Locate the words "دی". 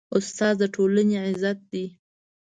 1.71-1.85